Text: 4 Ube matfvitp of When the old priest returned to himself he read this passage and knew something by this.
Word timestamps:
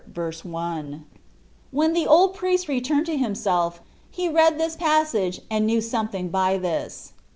4 0.01 0.07
Ube 0.29 0.33
matfvitp 0.33 0.93
of 0.95 0.99
When 1.69 1.93
the 1.93 2.07
old 2.07 2.33
priest 2.33 2.67
returned 2.67 3.05
to 3.05 3.17
himself 3.19 3.81
he 4.09 4.27
read 4.27 4.57
this 4.59 4.75
passage 4.75 5.41
and 5.51 5.67
knew 5.67 5.79
something 5.79 6.29
by 6.29 6.57
this. 6.57 7.13